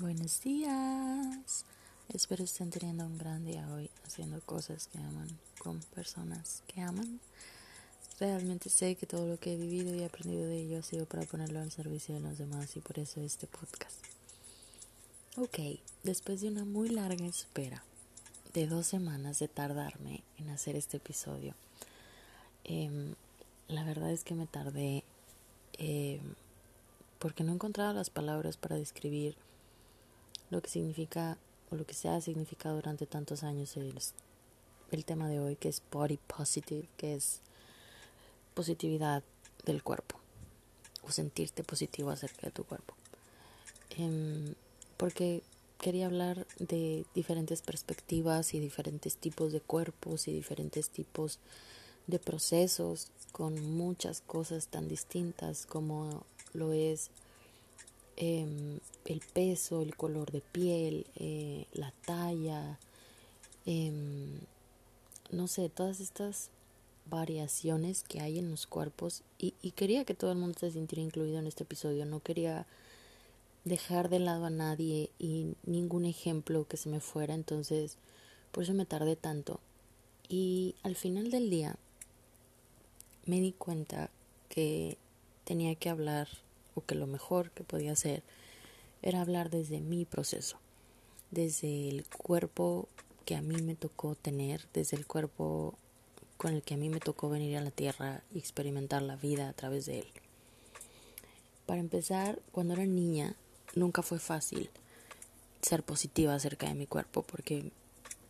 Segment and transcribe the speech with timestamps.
[0.00, 1.66] Buenos días.
[2.08, 7.20] Espero estén teniendo un gran día hoy haciendo cosas que aman con personas que aman.
[8.18, 11.26] Realmente sé que todo lo que he vivido y aprendido de ello ha sido para
[11.26, 13.98] ponerlo al servicio de los demás y por eso este podcast.
[15.36, 15.58] Ok,
[16.02, 17.84] después de una muy larga espera
[18.54, 21.54] de dos semanas de tardarme en hacer este episodio,
[22.64, 23.14] em,
[23.68, 25.04] la verdad es que me tardé
[25.76, 26.22] em,
[27.18, 29.36] porque no encontraba las palabras para describir
[30.50, 31.38] lo que significa
[31.70, 33.94] o lo que se ha significado durante tantos años el,
[34.90, 37.40] el tema de hoy que es body positive, que es
[38.54, 39.22] positividad
[39.64, 40.18] del cuerpo
[41.02, 42.94] o sentirte positivo acerca de tu cuerpo.
[43.96, 44.54] Em,
[44.96, 45.42] porque
[45.78, 51.38] quería hablar de diferentes perspectivas y diferentes tipos de cuerpos y diferentes tipos
[52.06, 57.10] de procesos con muchas cosas tan distintas como lo es
[58.20, 58.78] Em,
[59.10, 62.78] el peso, el color de piel, eh, la talla,
[63.66, 64.38] em,
[65.32, 66.50] no sé, todas estas
[67.06, 69.22] variaciones que hay en los cuerpos.
[69.38, 72.66] Y, y, quería que todo el mundo se sintiera incluido en este episodio, no quería
[73.64, 77.96] dejar de lado a nadie y ningún ejemplo que se me fuera, entonces
[78.52, 79.60] por eso me tardé tanto.
[80.28, 81.76] Y al final del día
[83.26, 84.10] me di cuenta
[84.48, 84.96] que
[85.44, 86.28] tenía que hablar
[86.76, 88.22] o que lo mejor que podía hacer
[89.02, 90.58] era hablar desde mi proceso,
[91.30, 92.88] desde el cuerpo
[93.24, 95.78] que a mí me tocó tener, desde el cuerpo
[96.36, 99.48] con el que a mí me tocó venir a la tierra y experimentar la vida
[99.48, 100.06] a través de él.
[101.66, 103.36] Para empezar, cuando era niña,
[103.74, 104.70] nunca fue fácil
[105.62, 107.70] ser positiva acerca de mi cuerpo, porque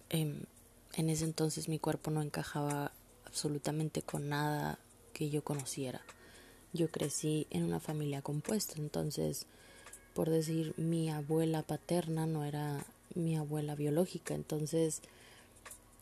[0.09, 0.47] en
[0.93, 2.93] ese entonces mi cuerpo no encajaba
[3.25, 4.79] absolutamente con nada
[5.13, 6.03] que yo conociera
[6.73, 9.47] yo crecí en una familia compuesta, entonces,
[10.15, 15.03] por decir, mi abuela paterna no era mi abuela biológica, entonces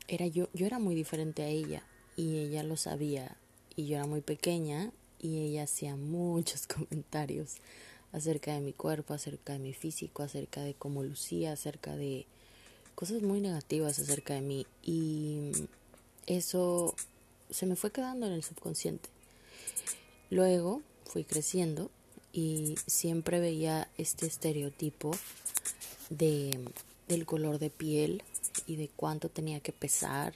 [0.08, 1.82] era yo, yo era muy diferente a ella
[2.16, 3.36] y ella lo sabía
[3.76, 7.56] y yo era muy pequeña y ella hacía muchos comentarios
[8.12, 12.26] acerca de mi cuerpo, acerca de mi físico, acerca de cómo lucía, acerca de
[12.94, 15.52] cosas muy negativas acerca de mí y
[16.26, 16.96] eso
[17.48, 19.08] se me fue quedando en el subconsciente.
[20.30, 21.90] Luego fui creciendo
[22.32, 25.12] y siempre veía este estereotipo
[26.10, 26.58] de
[27.08, 28.22] del color de piel
[28.66, 30.34] y de cuánto tenía que pesar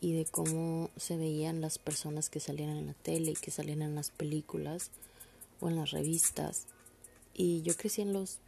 [0.00, 3.82] y de cómo se veían las personas que salían en la tele y que salían
[3.82, 4.90] en las películas
[5.60, 6.66] o en las revistas
[7.34, 8.38] y yo crecí en los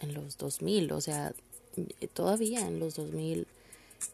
[0.00, 1.32] en los 2000, o sea,
[2.12, 3.46] todavía en los 2000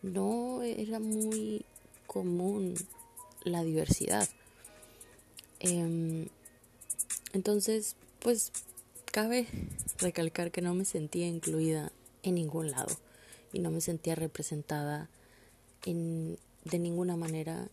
[0.03, 1.65] no era muy
[2.07, 2.75] común
[3.45, 4.29] la diversidad.
[5.61, 6.29] Em,
[7.33, 8.53] entonces, pues
[9.13, 9.47] cabe
[9.99, 11.93] recalcar que no me sentía incluida
[12.23, 12.97] en ningún lado
[13.53, 15.09] y no me sentía representada
[15.85, 17.69] en, de ninguna manera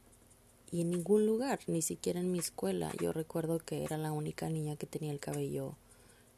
[0.71, 2.91] y en ningún lugar, ni siquiera en mi escuela.
[3.01, 5.75] Yo recuerdo que era la única niña que tenía el cabello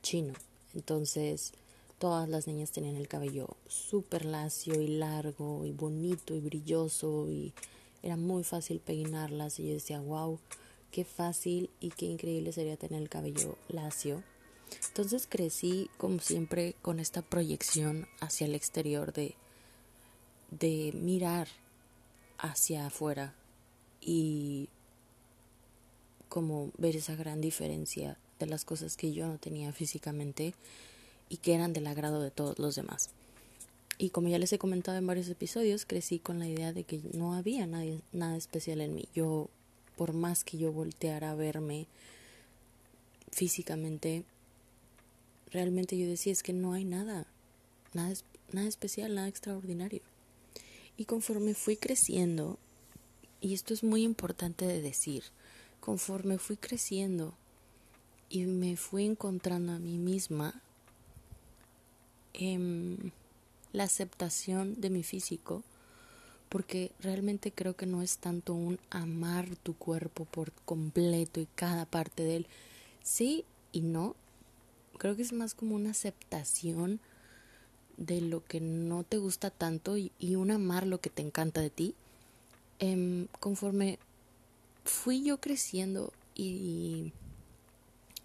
[0.04, 0.34] chino.
[0.76, 1.54] Entonces,
[1.98, 7.54] todas las niñas tenían el cabello súper lacio y largo y bonito y brilloso y
[8.04, 10.40] era muy fácil peinarlas y yo decía, wow,
[10.92, 14.24] qué fácil y qué increíble sería tener el cabello lacio.
[14.88, 19.36] Entonces crecí como siempre con esta proyección hacia el exterior de,
[20.52, 21.48] de mirar
[22.38, 23.34] hacia afuera
[24.02, 24.70] y
[26.30, 30.54] como ver esa gran diferencia de las cosas que yo no tenía físicamente
[31.28, 33.10] y que eran del agrado de todos los demás.
[33.98, 37.02] Y como ya les he comentado en varios episodios, crecí con la idea de que
[37.14, 39.10] no había nadie, nada especial en mí.
[39.14, 39.50] Yo
[40.00, 41.86] por más que yo volteara a verme
[43.34, 44.24] físicamente,
[45.52, 47.28] realmente yo decía es que no hay nada,
[47.92, 48.16] nada,
[48.54, 50.02] nada especial, nada extraordinario.
[50.96, 52.58] Y conforme fui creciendo,
[53.42, 55.26] y esto es muy importante de decir,
[55.82, 57.34] conforme fui creciendo
[58.30, 60.62] y me fui encontrando a mí misma,
[62.32, 63.12] en
[63.74, 65.62] la aceptación de mi físico,
[66.50, 71.86] porque realmente creo que no es tanto un amar tu cuerpo por completo y cada
[71.86, 72.48] parte de él.
[73.04, 74.16] Sí y no.
[74.98, 77.00] Creo que es más como una aceptación
[77.98, 81.70] de lo que no te gusta tanto y, un amar lo que te encanta de
[81.70, 81.96] ti.
[82.80, 84.00] Em, conforme
[84.86, 87.14] fui yo creciendo y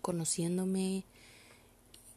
[0.01, 1.05] conociéndome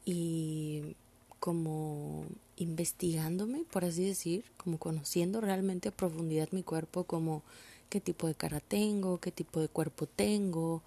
[0.06, 0.96] y
[1.40, 2.26] como
[2.58, 7.44] investigándome, por así decir, como conociendo realmente a profundidad mi cuerpo, como
[7.90, 10.82] qué tipo de cara tengo, qué tipo de cuerpo tengo,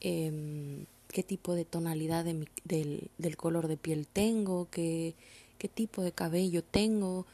[0.00, 5.14] em, qué tipo de tonalidad de del, del, color de piel tengo, qué,
[5.58, 7.26] qué tipo de cabello tengo,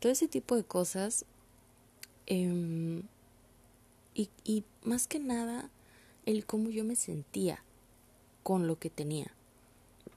[0.00, 1.24] todo ese tipo de cosas.
[2.26, 3.02] Em,
[4.14, 5.70] y, y más que nada,
[6.26, 7.62] el cómo yo me sentía
[8.42, 9.34] con lo que tenía.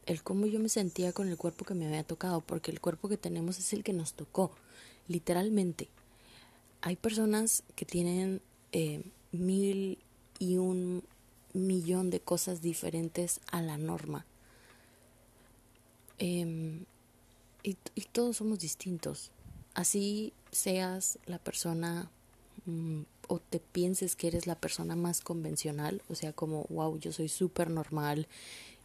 [0.08, 3.10] El cómo yo me sentía con el cuerpo que me había tocado, porque el cuerpo
[3.10, 4.52] que tenemos es el que nos tocó,
[5.10, 5.90] literalmente.
[6.82, 10.00] Hay personas que tienen eh, mil
[10.40, 11.04] y un
[11.54, 14.26] millón de cosas diferentes a la norma.
[16.20, 16.86] Em,
[17.64, 17.76] y,
[18.14, 19.32] todos somos distintos.
[19.74, 22.10] Así seas la persona
[22.66, 27.12] mm, o te pienses que eres la persona más convencional, o sea, como, wow, yo
[27.12, 28.28] soy súper normal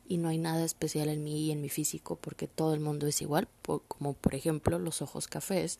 [0.08, 3.06] y no hay nada especial en mí y en mi físico porque todo el mundo
[3.06, 3.48] es igual,
[3.88, 5.78] como por ejemplo los ojos cafés,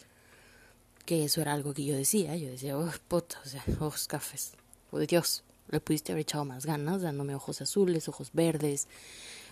[1.05, 4.53] que eso era algo que yo decía, yo decía, oh, puta, o sea, ojos cafés,
[4.91, 8.89] oh Dios, le pudiste haber echado más ganas dándome ojos azules, ojos verdes,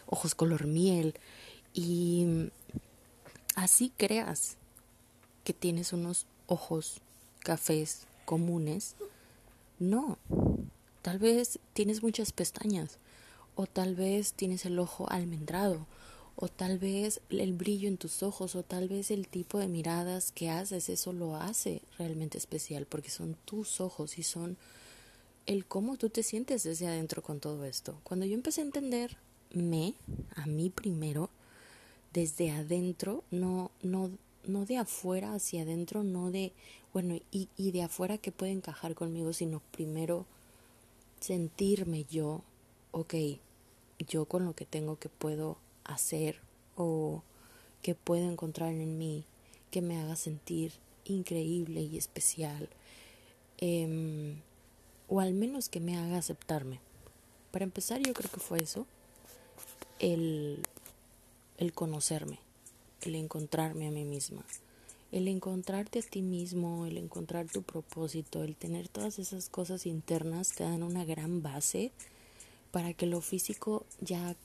[0.07, 1.15] ojos color miel
[1.73, 2.51] y
[3.57, 4.57] así creas
[5.45, 7.01] que tienes unos ojos
[7.41, 8.97] cafés comunes.
[9.79, 10.19] No,
[11.03, 12.99] tal vez tienes muchas pestañas
[13.61, 15.87] o tal vez tienes el ojo almendrado
[16.35, 20.33] o tal vez el brillo en tus ojos o tal vez el tipo de miradas
[20.33, 24.57] que haces, eso lo hace realmente especial porque son tus ojos y son
[25.45, 28.01] el cómo tú te sientes desde adentro con todo esto.
[28.03, 29.93] Cuando yo empecé a entenderme,
[30.37, 31.29] a mí primero,
[32.15, 34.11] desde adentro, no, no,
[34.47, 36.55] no de afuera hacia adentro, no de,
[36.95, 40.25] bueno, y, y de afuera que puede encajar conmigo, sino primero
[41.21, 42.41] sentirme yo,
[42.93, 43.15] ok,
[44.07, 46.41] yo con lo que tengo que puedo hacer
[46.77, 47.23] o
[47.83, 49.25] que puedo encontrar en mí
[49.71, 50.73] que me haga sentir
[51.05, 52.69] increíble y especial.
[53.59, 54.41] Em,
[55.09, 56.81] o al menos que me haga aceptarme.
[57.51, 58.87] Para empezar, yo creo que fue eso,
[59.99, 60.63] el,
[61.59, 62.39] el conocerme,
[63.03, 64.45] el encontrarme a mí misma,
[65.11, 70.53] el encontrarte a ti mismo, el encontrar tu propósito, el tener todas esas cosas internas
[70.53, 71.91] que dan una gran base
[72.71, 74.37] para que lo físico ya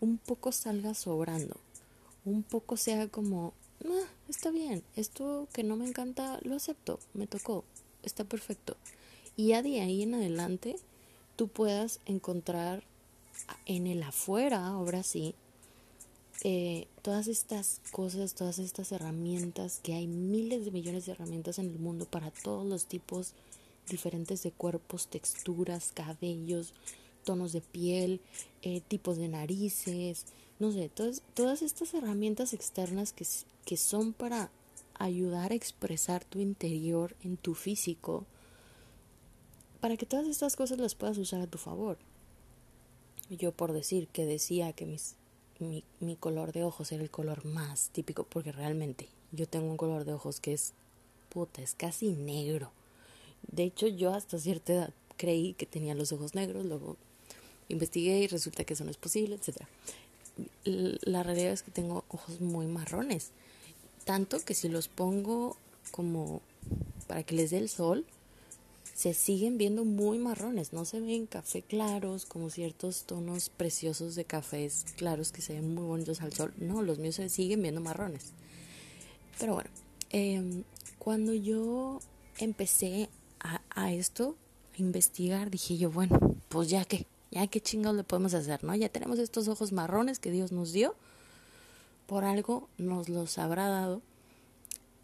[0.00, 1.56] un poco salga sobrando,
[2.24, 3.54] un poco sea como,
[3.84, 7.64] ah, está bien, esto que no me encanta lo acepto, me tocó,
[8.02, 8.76] está perfecto
[9.36, 10.76] y ya de ahí en adelante
[11.36, 12.82] tú puedas encontrar
[13.66, 15.34] en el afuera, ahora sí,
[16.42, 21.66] eh, todas estas cosas, todas estas herramientas, que hay miles de millones de herramientas en
[21.66, 23.34] el mundo para todos los tipos
[23.88, 26.72] diferentes de cuerpos, texturas, cabellos,
[27.26, 28.20] tonos de piel,
[28.62, 30.24] eh, tipos de narices,
[30.60, 33.26] no sé, todas, todas estas herramientas externas que,
[33.66, 34.50] que son para
[34.94, 38.24] ayudar a expresar tu interior en tu físico,
[39.80, 41.98] para que todas estas cosas las puedas usar a tu favor.
[43.28, 45.16] Yo por decir que decía que mis,
[45.58, 49.76] mi, mi color de ojos era el color más típico, porque realmente yo tengo un
[49.76, 50.74] color de ojos que es
[51.28, 52.70] puta, es casi negro.
[53.50, 56.96] De hecho, yo hasta cierta edad creí que tenía los ojos negros, luego
[57.68, 59.62] investigué y resulta que eso no es posible, etc.
[60.64, 63.30] La realidad es que tengo ojos muy marrones,
[64.04, 65.56] tanto que si los pongo
[65.90, 66.42] como
[67.06, 68.04] para que les dé el sol,
[68.94, 74.24] se siguen viendo muy marrones, no se ven café claros como ciertos tonos preciosos de
[74.24, 77.82] cafés claros que se ven muy bonitos al sol, no, los míos se siguen viendo
[77.82, 78.32] marrones.
[79.38, 79.68] Pero bueno,
[80.10, 80.64] em,
[80.98, 82.00] cuando yo
[82.38, 84.34] empecé a, a, esto,
[84.78, 86.18] a investigar, dije yo, bueno,
[86.48, 87.06] pues ya que,
[87.36, 88.74] ya qué chingados le podemos hacer, ¿no?
[88.74, 90.94] Ya tenemos estos ojos marrones que Dios nos dio,
[92.06, 94.00] por algo nos los habrá dado,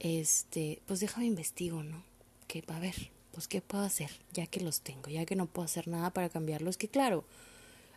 [0.00, 2.02] este, pues déjame investigo, ¿no?
[2.48, 4.10] Que a ver, pues ¿qué puedo hacer?
[4.32, 7.24] Ya que los tengo, ya que no puedo hacer nada para cambiarlos, que claro,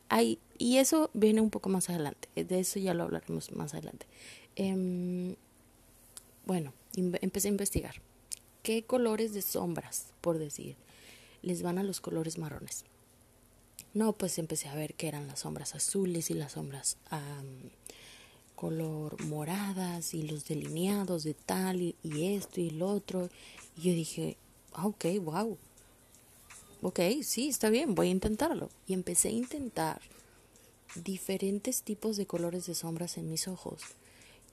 [0.10, 4.06] hay, y eso viene un poco más adelante, de eso ya lo hablaremos más adelante.
[4.58, 5.36] Em,
[6.46, 8.02] bueno, empecé a investigar.
[8.64, 10.76] ¿Qué colores de sombras, por decir,
[11.42, 12.84] les van a los colores marrones?
[13.96, 16.98] No, pues empecé a ver que eran las sombras azules y las sombras
[18.56, 21.96] color moradas y los delineados de tal y,
[22.36, 23.30] esto y lo otro.
[23.78, 24.36] Y yo dije,
[24.74, 25.58] ah, ok, wow.
[26.82, 28.70] Ok, sí, está bien, voy a intentarlo.
[28.86, 30.02] Y empecé a intentar
[30.96, 33.82] diferentes tipos de colores de sombras en mis ojos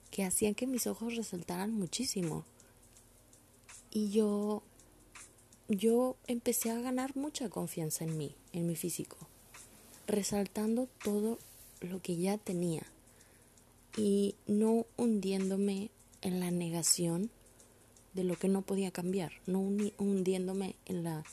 [0.09, 2.45] que hacían que mis ojos resaltaran muchísimo.
[3.91, 4.63] Y yo
[5.67, 9.17] yo empecé a ganar mucha confianza en mí, en mi físico,
[10.07, 11.39] resaltando todo
[11.81, 12.83] lo que ya tenía
[13.97, 15.91] y no hundiéndome
[16.21, 17.29] en la negación
[18.13, 21.23] de lo que no podía cambiar, no hundiéndome en la,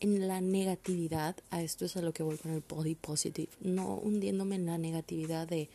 [0.00, 3.94] en la negatividad, a esto es a lo que voy con el body positive, no
[3.94, 5.68] hundiéndome en la negatividad de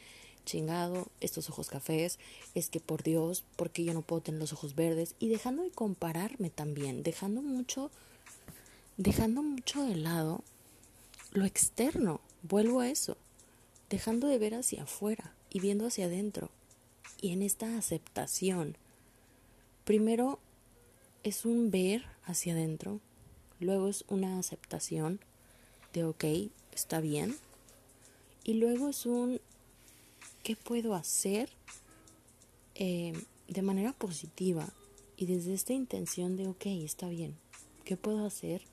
[0.45, 2.19] chingado, estos ojos cafés,
[2.55, 5.71] es que por Dios, porque yo no puedo tener los ojos verdes y dejando de
[5.71, 7.91] compararme también, dejando mucho
[8.97, 10.43] dejando mucho de lado
[11.31, 13.17] lo externo, vuelvo a eso,
[13.89, 16.49] dejando de ver hacia afuera y viendo hacia adentro.
[17.21, 18.77] Y en esta aceptación,
[19.83, 20.39] primero
[21.23, 22.99] es un ver hacia adentro,
[23.59, 25.19] luego es una aceptación
[25.93, 26.23] de ok,
[26.73, 27.35] está bien,
[28.43, 29.39] y luego es un
[30.43, 31.49] qué puedo hacer
[32.75, 33.13] eh,
[33.47, 34.67] de manera positiva
[35.17, 37.35] y desde esta intención de ok, está bien,
[37.85, 38.63] ¿qué puedo hacer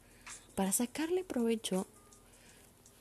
[0.55, 1.87] para sacarle provecho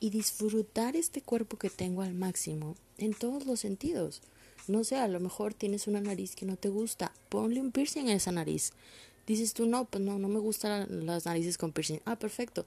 [0.00, 4.22] y disfrutar este cuerpo que tengo al máximo en todos los sentidos?
[4.66, 8.08] No sé, a lo mejor tienes una nariz que no te gusta, ponle un piercing
[8.08, 8.72] a esa nariz.
[9.26, 12.00] Dices tú, no, pues no, no me gustan las narices con piercing.
[12.04, 12.66] Ah, perfecto.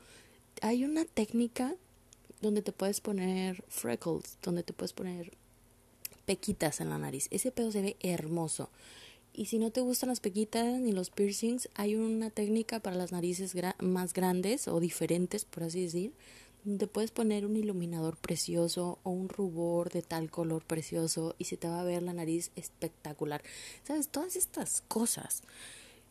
[0.62, 1.76] Hay una técnica
[2.42, 5.32] donde te puedes poner freckles, donde te puedes poner
[6.26, 7.28] pequitas en la nariz.
[7.32, 8.70] Ese pedo se ve hermoso.
[9.34, 13.12] Y si no te gustan las pequitas ni los piercings, hay una técnica para las
[13.12, 16.12] narices más grandes o diferentes, por así decir,
[16.63, 21.58] donde puedes poner un iluminador precioso o un rubor de tal color precioso y se
[21.58, 23.41] te va a ver la nariz espectacular.
[23.84, 24.08] ¿Sabes?
[24.08, 25.41] Todas estas cosas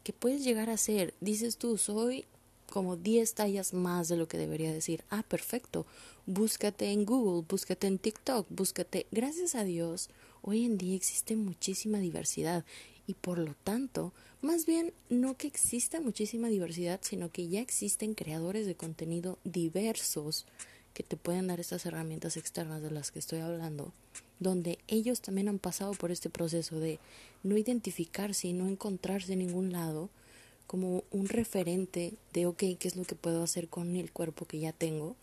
[0.03, 1.15] que puedes llegar a hacer.
[1.21, 2.25] Dices tú, soy
[2.71, 5.05] como 10 tallas más de lo que debería decir.
[5.11, 5.87] Ah, perfecto.
[6.27, 9.07] Búscate en Google, búscate en TikTok, búscate.
[9.11, 10.09] Gracias a Dios,
[10.43, 12.65] hoy en día existe muchísima diversidad
[13.11, 18.15] y por lo tanto, más bien no que exista muchísima diversidad, sino que ya existen
[18.15, 20.47] creadores de contenido diversos
[20.95, 23.93] que te pueden dar estas herramientas externas de las que estoy hablando,
[24.39, 27.01] donde ellos también han pasado por este proceso de
[27.43, 30.09] no identificarse y no encontrarse en ningún lado
[30.69, 34.61] como un referente de, ok, ¿qué es lo que puedo hacer con el cuerpo que
[34.61, 35.17] ya tengo?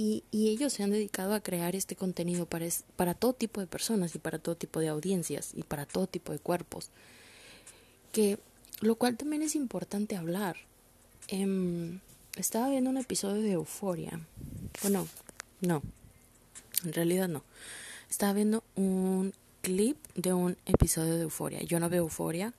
[0.00, 3.66] Y, y ellos se han dedicado a crear este contenido para, para todo tipo de
[3.66, 6.90] personas y para todo tipo de audiencias y para todo tipo de cuerpos.
[8.12, 8.38] Que,
[8.80, 10.56] lo cual también es importante hablar.
[11.26, 11.98] Em,
[12.36, 14.20] estaba viendo un episodio de Euforia.
[14.82, 15.08] Bueno,
[15.60, 15.82] no.
[16.84, 17.42] En realidad no.
[18.08, 21.60] Estaba viendo un clip de un episodio de Euforia.
[21.62, 22.54] Yo no veo Euforia.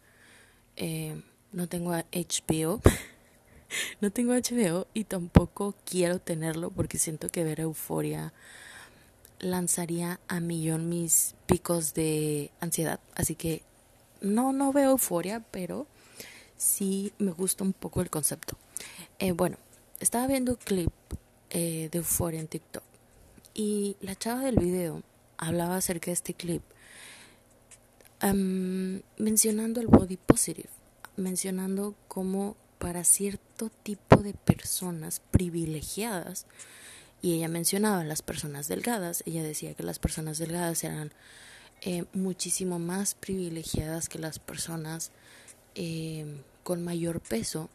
[0.75, 1.21] Eh,
[1.53, 2.81] no tengo HBO.
[4.01, 8.33] no tengo HBO y tampoco quiero tenerlo porque siento que ver euforia
[9.39, 12.99] lanzaría a millón mis picos de ansiedad.
[13.15, 13.63] Así que
[14.21, 15.87] no, no veo euforia, pero
[16.57, 18.57] sí me gusta un poco el concepto.
[19.17, 19.57] Eh, bueno,
[19.99, 20.91] estaba viendo un clip
[21.49, 22.83] eh, de euforia en TikTok
[23.53, 25.01] y la chava del video
[25.37, 26.61] hablaba acerca de este clip
[29.17, 30.69] mencionando el body positive
[31.19, 36.47] mencionando cómo para cierto tipo de personas privilegiadas,
[37.21, 41.11] y ella mencionaba las personas delgadas, ella decía que las personas delgadas eran
[41.81, 45.11] eh, muchísimo más privilegiadas que las personas
[45.75, 47.69] eh, con mayor peso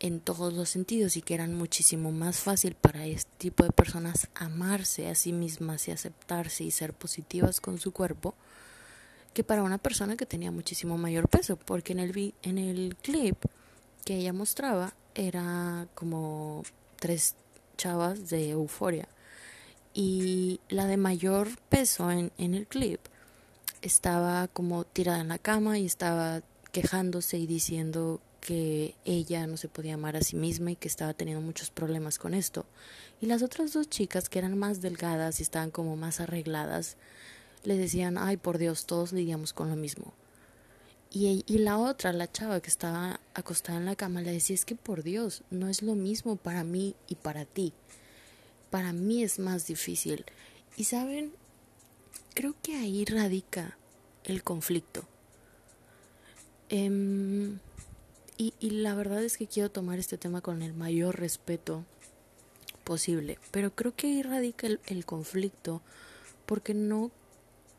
[0.00, 4.28] en todos los sentidos y que eran muchísimo más fácil para este tipo de personas
[4.34, 8.34] amarse a sí mismas y aceptarse y ser positivas con su cuerpo
[9.32, 13.36] que para una persona que tenía muchísimo mayor peso, porque en el, en el clip
[14.04, 16.62] que ella mostraba era como
[16.96, 17.34] tres
[17.76, 19.08] chavas de euforia
[19.94, 23.00] y la de mayor peso en, en el clip
[23.82, 29.68] estaba como tirada en la cama y estaba quejándose y diciendo que ella no se
[29.68, 32.66] podía amar a sí misma y que estaba teniendo muchos problemas con esto.
[33.20, 36.96] Y las otras dos chicas que eran más delgadas y estaban como más arregladas,
[37.62, 40.12] le decían, ay por Dios, todos lidiamos con lo mismo.
[41.14, 44.74] Y, la otra, la chava que estaba acostada en la cama, le decía, es que
[44.74, 47.74] por Dios, no es lo mismo para mí y para ti.
[48.70, 50.24] Para mí es más difícil.
[50.74, 51.32] Y saben,
[52.34, 53.76] creo que ahí radica
[54.24, 55.04] el conflicto.
[56.70, 57.58] Em,
[58.38, 61.84] y, la verdad es que quiero tomar este tema con el mayor respeto
[62.84, 63.38] posible.
[63.50, 65.82] Pero creo que ahí radica el conflicto
[66.46, 67.10] porque no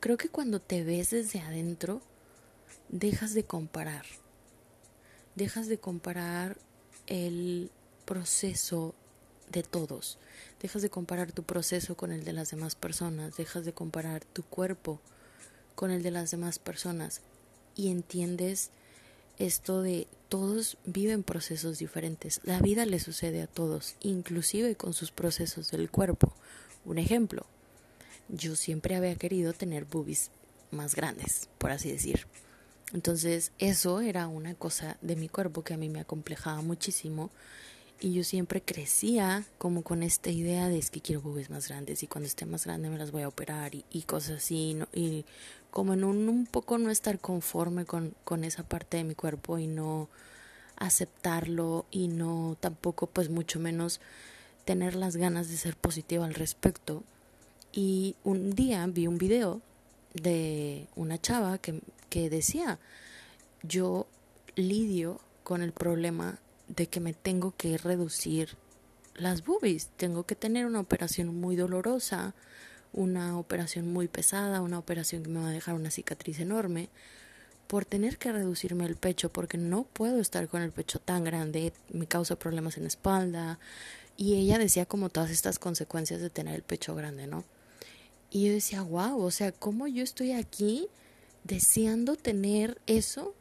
[0.04, 2.02] Creo que cuando te ves desde adentro,
[2.94, 4.06] dejas de comparar.
[5.36, 6.58] Dejas de comparar
[7.08, 7.72] el
[8.06, 8.94] proceso
[9.52, 10.20] de todos.
[10.62, 13.36] Dejas de comparar tu proceso con el de las demás personas.
[13.36, 15.02] Dejas de comparar tu cuerpo
[15.74, 17.22] con el de las demás personas.
[17.76, 18.70] Y entiendes
[19.40, 22.42] esto de todos viven procesos diferentes.
[22.44, 26.32] La vida le sucede a todos, inclusive con sus procesos del cuerpo.
[26.86, 27.48] Un ejemplo,
[28.30, 30.30] yo siempre había querido tener boobies
[30.70, 32.28] más grandes, por así decir.
[32.92, 37.32] Entonces eso era una cosa de mi cuerpo que a mí me acomplejaba muchísimo
[38.02, 42.04] Y yo siempre crecía como con esta idea de es que quiero boobies más grandes
[42.04, 44.78] y cuando esté más grande me las voy a operar y, cosas así.
[44.94, 45.26] Y
[45.72, 49.58] como en un, un poco no estar conforme con, con esa parte de mi cuerpo
[49.58, 50.10] y no
[50.76, 54.02] aceptarlo y no tampoco pues mucho menos
[54.66, 57.04] tener las ganas de ser positiva al respecto.
[57.72, 59.62] Y un día vi un video
[60.14, 61.82] de una chava que,
[62.14, 62.78] que decía,
[63.64, 64.06] yo
[64.56, 68.56] lidio con el problema de que me tengo que reducir
[69.16, 72.36] las boobies, tengo que tener una operación muy dolorosa,
[72.94, 76.90] una operación muy pesada, una operación que me va a dejar una cicatriz enorme,
[77.66, 81.74] por tener que reducirme el pecho, porque no puedo estar con el pecho tan grande,
[81.92, 83.58] me causa problemas en la espalda.
[84.18, 87.44] Y ella decía como todas estas consecuencias de tener el pecho grande, ¿no?
[88.30, 90.90] Y yo decía, wow, o sea, ¿cómo yo estoy aquí
[91.44, 93.36] deseando tener eso?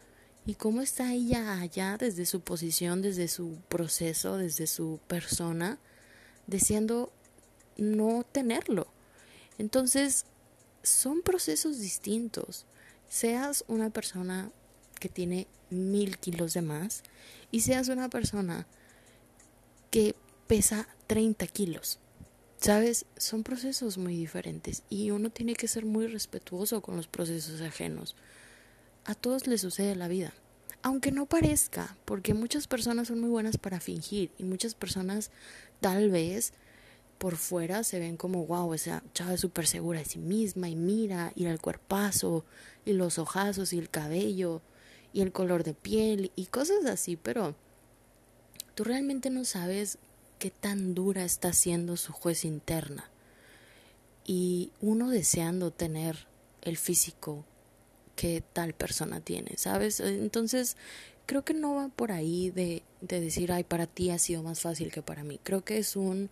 [0.44, 5.78] ¿Y cómo está ella allá desde su posición, desde su proceso, desde su persona,
[6.46, 7.12] deseando
[7.76, 8.88] no tenerlo?
[9.58, 10.24] Entonces,
[10.82, 12.66] son procesos distintos.
[13.08, 14.50] Seas una persona
[14.98, 17.02] que tiene mil kilos de más
[17.50, 18.66] y seas una persona
[19.90, 20.16] que
[20.46, 21.98] pesa 30 kilos.
[22.62, 23.06] ¿Sabes?
[23.16, 28.14] Son procesos muy diferentes y uno tiene que ser muy respetuoso con los procesos ajenos.
[29.04, 30.32] A todos les sucede la vida.
[30.80, 35.32] Aunque no parezca, porque muchas personas son muy buenas para fingir y muchas personas
[35.80, 36.52] tal vez
[37.18, 40.76] por fuera se ven como, wow, esa chava es súper segura de sí misma y
[40.76, 42.44] mira, y el cuerpazo,
[42.84, 44.62] y los ojazos, y el cabello,
[45.12, 47.56] y el color de piel, y cosas así, pero
[48.76, 49.98] tú realmente no sabes
[50.42, 53.08] qué tan dura está siendo su juez interna.
[54.24, 56.26] Y uno deseando tener
[56.62, 57.44] el físico
[58.16, 60.00] que tal persona tiene, ¿sabes?
[60.00, 60.76] Entonces,
[61.26, 64.60] creo que no va por ahí de, de decir, ay, para ti ha sido más
[64.60, 65.38] fácil que para mí.
[65.44, 66.28] Creo que es un,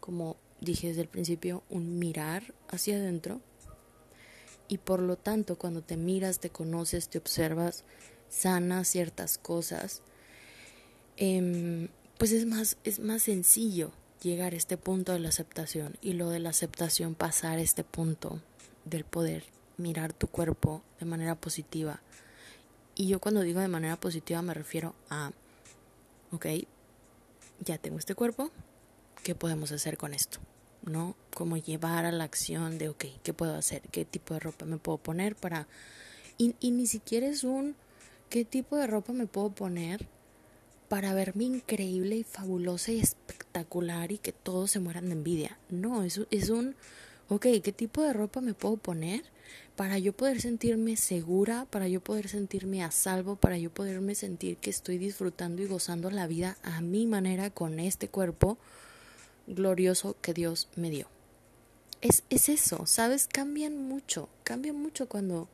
[0.00, 3.42] como dije desde el principio, un mirar hacia adentro.
[4.68, 7.84] Y por lo tanto, cuando te miras, te conoces, te observas,
[8.30, 10.00] sanas ciertas cosas,
[11.18, 16.14] eh, pues es más, es más sencillo llegar a este punto de la aceptación y
[16.14, 18.40] lo de la aceptación pasar a este punto
[18.84, 19.44] del poder
[19.76, 22.00] mirar tu cuerpo de manera positiva.
[22.94, 25.32] Y yo cuando digo de manera positiva me refiero a,
[26.30, 26.46] ok,
[27.60, 28.50] ya tengo este cuerpo,
[29.22, 30.38] ¿qué podemos hacer con esto?
[30.82, 31.16] ¿No?
[31.34, 33.82] Como llevar a la acción de, ok, ¿qué puedo hacer?
[33.90, 35.66] ¿Qué tipo de ropa me puedo poner para...
[36.36, 37.74] Y, y ni siquiera es un,
[38.28, 40.06] ¿qué tipo de ropa me puedo poner
[40.94, 45.58] para verme increíble y fabulosa y espectacular y que todos se mueran de envidia.
[45.68, 46.76] No, es, es un,
[47.28, 49.24] ok, ¿qué tipo de ropa me puedo poner
[49.74, 54.56] para yo poder sentirme segura, para yo poder sentirme a salvo, para yo poderme sentir
[54.58, 58.56] que estoy disfrutando y gozando la vida a mi manera con este cuerpo
[59.48, 61.08] glorioso que Dios me dio?
[62.02, 63.26] Es, es eso, ¿sabes?
[63.26, 65.48] Cambian mucho, cambian mucho cuando,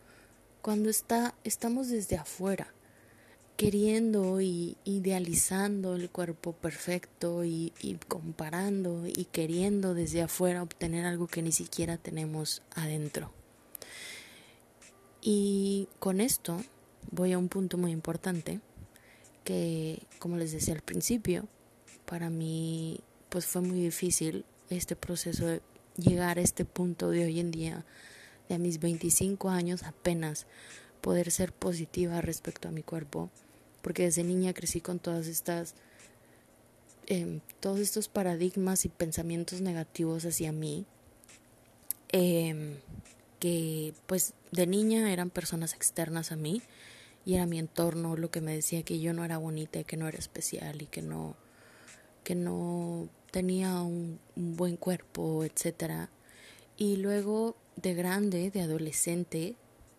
[0.61, 2.75] cuando está, estamos desde afuera
[3.61, 7.75] queriendo y idealizando el cuerpo perfecto y,
[8.09, 13.31] comparando y queriendo desde afuera obtener algo que ni siquiera tenemos adentro.
[15.21, 16.57] Y con esto
[17.11, 18.61] voy a un punto muy importante
[19.45, 21.47] que, como les decía al principio,
[22.07, 25.61] para mí pues fue muy difícil este proceso de
[25.99, 27.85] llegar a este punto de hoy en día,
[28.49, 30.47] de mis 25 años apenas,
[31.03, 33.29] poder ser positiva respecto a mi cuerpo
[33.83, 35.75] porque desde niña crecí con todas estas,
[37.07, 40.87] eh, todos estos paradigmas y pensamientos negativos hacia mí,
[42.13, 42.79] eh,
[43.39, 46.63] que pues de niña eran personas externas a mí
[47.25, 49.97] y era mi entorno lo que me decía que yo no era bonita y que
[49.97, 51.37] no era especial y que no,
[52.25, 56.11] que no tenía un, un buen cuerpo, etcétera.
[56.77, 59.55] Y luego de grande, de adolescente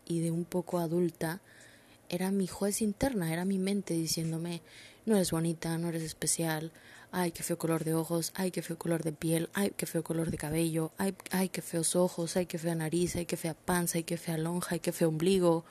[0.06, 1.41] y de un poco adulta,
[2.12, 4.62] era mi juez interna, era mi mente diciéndome,
[5.06, 6.74] no eres bonita, no eres especial,
[7.10, 10.04] ay, qué feo color de ojos, ay, qué feo color de piel, ay, qué feo
[10.04, 13.54] color de cabello, ay, ay, qué feos ojos, ay, qué fea nariz, ay, qué fea
[13.54, 15.63] panza, ay, qué fea lonja, ay, qué feo ombligo,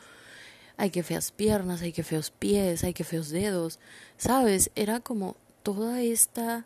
[0.79, 3.79] ay, qué feas piernas, ay, qué feos pies, ay, qué feos dedos,
[4.17, 4.71] ¿sabes?
[4.77, 6.65] Era como toda esta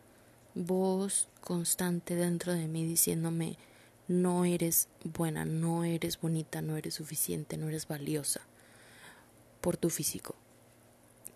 [0.54, 3.58] voz constante dentro de mí diciéndome,
[4.06, 8.40] no eres buena, no eres bonita, no eres suficiente, no eres valiosa
[9.64, 10.34] por tu físico.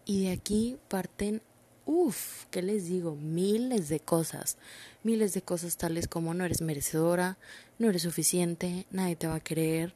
[0.05, 1.41] Y de aquí parten,
[1.87, 3.17] uff, ¿qué les digo?
[3.17, 4.59] Miles de cosas.
[5.03, 7.39] Miles de cosas tales como no eres merecedora,
[7.79, 9.95] no eres suficiente, nadie te va a querer,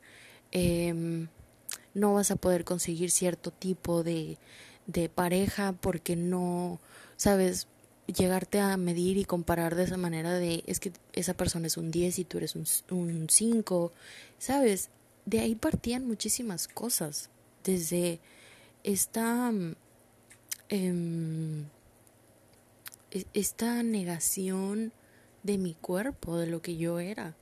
[0.50, 1.28] em,
[1.92, 4.38] no vas a poder conseguir cierto tipo de,
[4.86, 6.80] de pareja porque no,
[7.18, 7.68] sabes,
[8.06, 11.90] llegarte a medir y comparar de esa manera de es que esa persona es un
[11.90, 13.92] 10 y tú eres un, 5,
[14.38, 14.88] ¿sabes?
[15.26, 17.28] De ahí partían muchísimas cosas,
[17.64, 18.20] desde
[18.84, 19.52] esta,
[20.68, 21.64] eh,
[23.34, 24.92] esta negación
[25.42, 27.34] de mi cuerpo, de lo que yo era.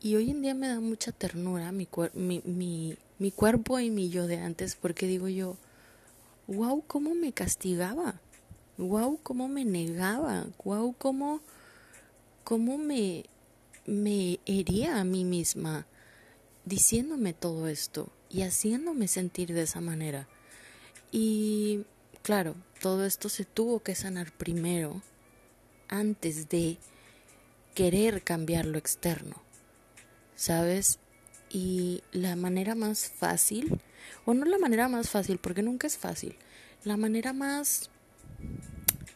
[0.00, 4.08] Y hoy en día me da mucha ternura mi, mi, mi, mi cuerpo y mi
[4.08, 5.56] yo de antes, porque digo yo,
[6.46, 8.20] wow, cómo me castigaba
[8.80, 11.40] wow, cómo me negaba, wow, cómo,
[12.44, 13.26] cómo me,
[13.86, 15.86] me hería a mí misma
[16.64, 20.28] diciéndome todo esto y haciéndome sentir de esa manera.
[21.12, 21.84] Y
[22.22, 25.02] claro, todo esto se tuvo que sanar primero
[25.88, 26.78] antes de
[27.74, 29.36] querer cambiar lo externo,
[30.36, 30.98] ¿sabes?
[31.50, 33.80] Y la manera más fácil,
[34.24, 36.36] o no la manera más fácil, porque nunca es fácil,
[36.84, 37.90] la manera más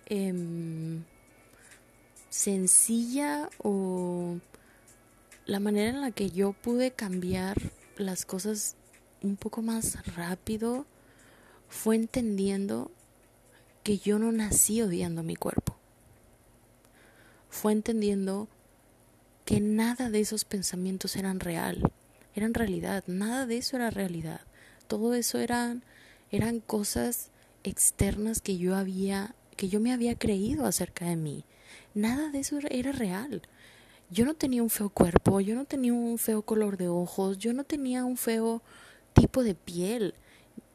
[0.06, 1.02] Em,
[2.28, 4.38] sencilla o
[5.46, 7.56] la manera en la que yo pude cambiar
[7.96, 8.76] las cosas
[9.24, 10.86] un poco más rápido
[11.68, 12.90] fue entendiendo
[13.82, 15.76] que yo no nací odiando mi cuerpo.
[17.48, 18.48] Fue entendiendo
[19.44, 21.90] que nada de esos pensamientos eran real,
[22.34, 24.40] eran realidad, nada de eso era realidad.
[24.86, 25.82] Todo eso eran
[26.30, 27.30] eran cosas
[27.62, 31.44] externas que yo había que yo me había creído acerca de mí.
[31.94, 33.42] Nada de eso era real.
[34.10, 37.52] Yo no tenía un feo cuerpo, yo no tenía un feo color de ojos, yo
[37.52, 38.62] no tenía un feo
[39.14, 40.14] tipo de piel.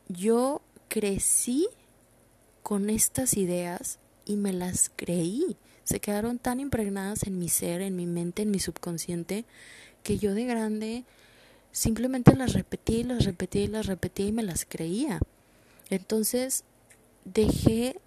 [0.08, 1.68] Yo crecí
[2.64, 5.58] con estas ideas y me las creí.
[5.84, 9.46] Se quedaron tan impregnadas en mi ser, en mi mente, en mi subconsciente,
[10.04, 11.04] que yo de grande
[11.72, 15.20] simplemente las repetí, las repetí, las repetí y me las creía.
[15.90, 16.64] Entonces
[17.26, 18.00] dejé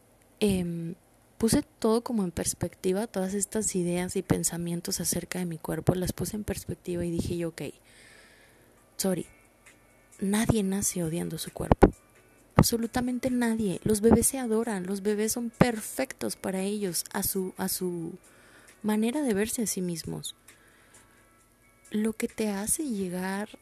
[0.45, 0.97] Em,
[1.39, 6.13] puse todo como en perspectiva, todas estas ideas y pensamientos acerca de mi cuerpo, las
[6.13, 7.63] puse en perspectiva y dije yo, ok,
[8.97, 9.27] sorry,
[10.23, 11.93] nadie nace odiando su cuerpo.
[12.55, 13.81] Absolutamente nadie.
[13.85, 18.13] Los bebés se adoran, los bebés son perfectos para ellos, a su, a su
[18.83, 20.37] manera de verse a sí mismos.
[21.91, 23.59] Lo que te hace llegar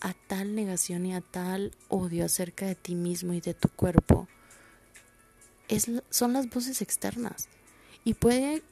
[0.00, 4.28] a tal negación y a tal odio acerca de ti mismo y de tu cuerpo
[5.68, 7.48] es, son las voces externas.
[8.04, 8.62] Y puede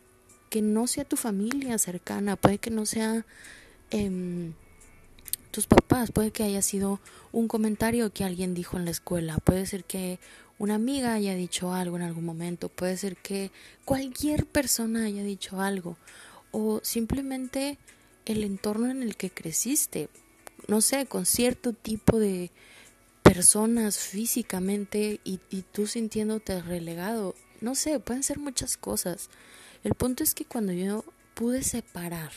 [0.48, 3.26] que no sea tu familia cercana, puede que no sea
[3.90, 4.54] em,
[5.54, 6.98] tus papás, puede que haya sido
[7.30, 10.18] un comentario que alguien dijo en la escuela, puede ser que
[10.58, 13.52] una amiga haya dicho algo en algún momento, puede ser que
[13.84, 15.96] cualquier persona haya dicho algo,
[16.50, 17.78] o simplemente
[18.26, 20.08] el entorno en el que creciste,
[20.66, 22.50] no sé, con cierto tipo de
[23.22, 25.38] personas físicamente y,
[25.70, 27.36] tú sintiéndote relegado.
[27.60, 29.30] No sé, pueden ser muchas cosas.
[29.84, 32.32] El punto es que cuando yo pude separar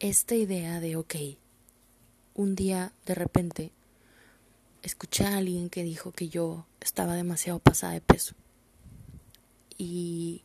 [0.00, 1.14] esta idea de, ok,
[2.34, 3.72] un día de repente
[4.82, 8.34] escuché a alguien que dijo que yo estaba demasiado pasada de peso.
[9.78, 10.42] Y,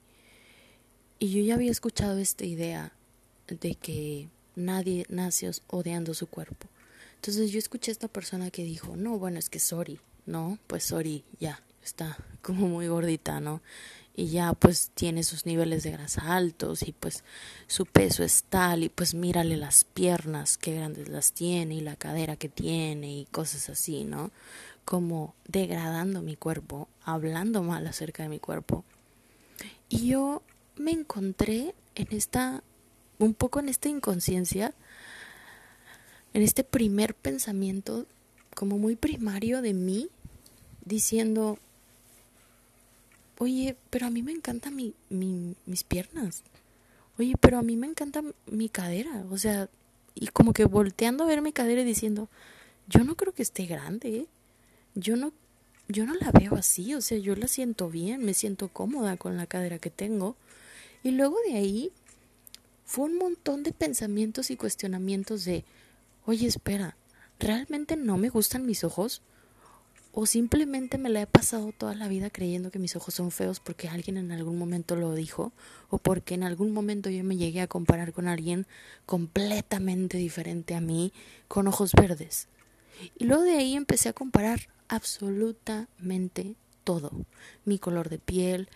[1.19, 2.93] y yo ya había escuchado esta idea
[3.47, 6.67] de que nadie nace odiando su cuerpo.
[7.15, 10.83] Entonces yo escuché a esta persona que dijo, no, bueno, es que sorry, no, pues
[10.83, 13.61] sorry, ya, está como muy gordita, ¿no?
[14.17, 17.23] Y ya pues tiene sus niveles de grasa altos y pues
[17.67, 21.95] su peso es tal y pues mírale las piernas, qué grandes las tiene y la
[21.95, 24.31] cadera que tiene y cosas así, ¿no?
[24.83, 28.83] Como degradando mi cuerpo, hablando mal acerca de mi cuerpo.
[29.87, 30.41] Y yo
[30.75, 32.63] me encontré en esta,
[33.19, 34.73] un poco en esta inconsciencia
[36.37, 38.05] en este primer pensamiento
[38.53, 40.09] como muy primario de mí,
[40.85, 41.57] diciendo,
[43.39, 46.43] oye, pero a mí me encantan mi, mis piernas,
[47.17, 49.69] oye, pero a mí me encanta mi cadera, o sea,
[50.15, 52.29] y como que volteando a ver mi cadera y diciendo,
[52.87, 54.27] yo no creo que esté grande, ¿eh?
[54.95, 55.31] yo no,
[55.87, 59.37] yo no la veo así, o sea, yo la siento bien, me siento cómoda con
[59.37, 60.35] la cadera que tengo.
[61.03, 61.91] Y luego de ahí
[62.85, 65.63] fue un montón de pensamientos y cuestionamientos de,
[66.25, 66.97] oye, espera,
[67.39, 69.21] ¿realmente no me gustan mis ojos?
[70.19, 73.59] ¿O simplemente me la he pasado toda la vida creyendo que mis ojos son feos
[73.59, 75.53] porque alguien en algún momento lo dijo?
[75.91, 78.65] ¿O porque en algún momento yo me llegué a comparar con alguien
[79.05, 81.13] completamente diferente a mí
[81.47, 82.47] con ojos verdes?
[83.15, 87.11] Y luego de ahí empecé a comparar absolutamente todo.
[87.63, 88.69] Mi color de piel,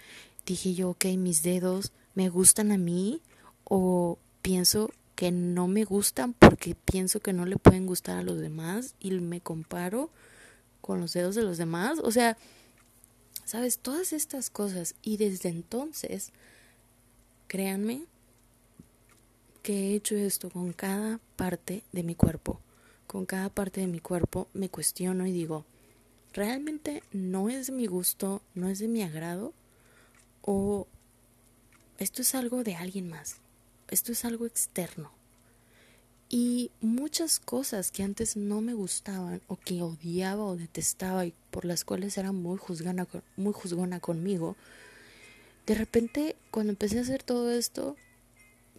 [0.45, 3.19] dije yo, ok, mis dedos, ¿me gustan a mí?
[3.63, 8.38] ¿O pienso que no me gustan porque pienso que no le pueden gustar a los
[8.38, 10.12] demás y me comparo
[10.81, 11.99] con los dedos de los demás.
[12.03, 12.37] O sea,
[13.51, 13.79] ¿Sabes?
[13.79, 14.95] Todas estas cosas.
[15.01, 16.31] Y desde entonces,
[17.49, 18.05] créanme
[19.61, 22.61] que he hecho esto con cada parte de mi cuerpo.
[23.07, 25.65] Con cada parte de mi cuerpo me cuestiono y digo,
[26.31, 29.53] ¿realmente no es de mi gusto, no es de mi agrado?
[30.43, 30.87] ¿O
[31.97, 33.41] esto es algo de alguien más?
[33.89, 35.11] Esto es algo externo.
[36.33, 41.65] Y muchas cosas que antes no me gustaban o que odiaba o detestaba y por
[41.65, 44.55] las cuales era muy juzgona, muy juzgona conmigo,
[45.65, 47.97] de repente cuando empecé a hacer todo esto,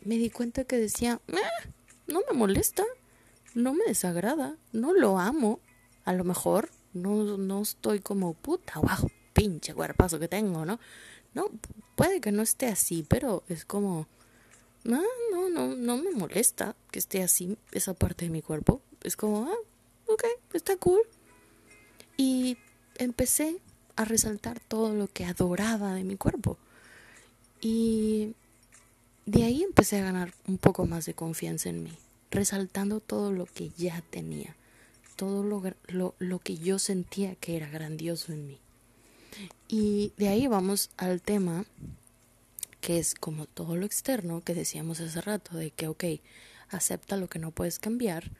[0.02, 1.68] me di cuenta que decía, ah,
[2.06, 2.84] no me molesta,
[3.54, 5.60] no me desagrada, no lo amo.
[6.06, 10.80] A lo mejor no, no estoy como puta, wow, pinche cuerpazo que tengo, ¿no?
[11.34, 11.50] No,
[11.96, 14.06] puede que no esté así, pero es como
[14.84, 18.80] no, no, no, no me molesta que esté así esa parte de mi cuerpo.
[19.02, 19.56] Es como, ah,
[20.06, 21.00] ok, está cool.
[22.16, 22.56] Y
[22.96, 23.58] empecé
[23.96, 26.58] a resaltar todo lo que adoraba de mi cuerpo.
[27.60, 28.34] Y
[29.26, 31.96] de ahí empecé a ganar un poco más de confianza en mí,
[32.30, 34.56] resaltando todo lo que ya tenía,
[35.16, 38.58] todo lo, lo, lo que yo sentía que era grandioso en mí.
[39.68, 41.64] Y de ahí vamos al tema
[42.82, 46.04] que es como todo lo externo que decíamos hace rato, de que, ok,
[46.68, 48.32] acepta lo que no puedes cambiar.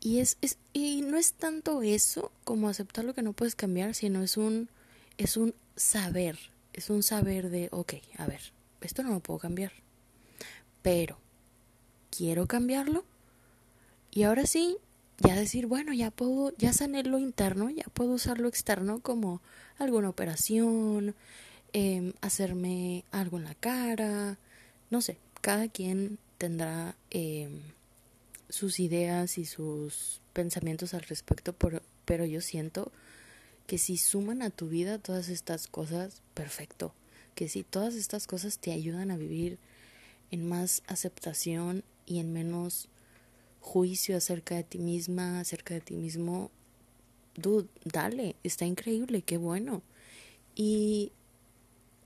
[0.00, 3.94] Y, es, es, y no es tanto eso como aceptar lo que no puedes cambiar,
[3.94, 4.68] sino es un,
[5.16, 6.38] es un saber,
[6.72, 8.40] es un saber de, ok, a ver,
[8.80, 9.72] esto no lo puedo cambiar,
[10.82, 11.16] pero
[12.10, 13.04] quiero cambiarlo.
[14.10, 14.76] Y ahora sí,
[15.18, 19.40] ya decir, bueno, ya puedo, ya sané lo interno, ya puedo usar lo externo como
[19.78, 21.14] alguna operación,
[21.72, 24.38] Em, hacerme algo en la cara,
[24.90, 27.60] no sé, cada quien tendrá em,
[28.48, 31.54] sus ideas y sus pensamientos al respecto,
[32.04, 32.90] pero yo siento
[33.68, 36.92] que si suman a tu vida todas estas cosas, perfecto,
[37.36, 39.58] que si todas estas cosas te ayudan a vivir
[40.32, 42.88] en más aceptación y en menos
[43.60, 46.50] juicio acerca de ti misma, acerca de ti mismo,
[47.36, 49.82] dude, dale, está increíble, qué bueno.
[50.56, 51.12] Y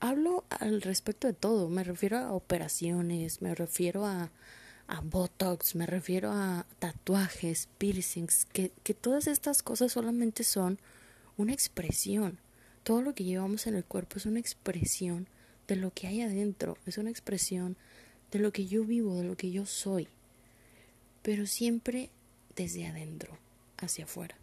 [0.05, 4.31] hablo al respecto de todo, me refiero a operaciones, me refiero a,
[4.87, 10.79] a Botox, me refiero a tatuajes, piercings, que, que todas estas cosas solamente son
[11.37, 12.39] una expresión.
[12.83, 15.27] Todo lo que llevamos en el cuerpo es una expresión
[15.67, 17.75] de lo que hay adentro, es una expresión
[18.31, 20.07] de lo que yo vivo, de lo que yo soy,
[21.21, 22.09] pero siempre
[22.55, 23.37] desde adentro
[23.77, 24.35] hacia afuera.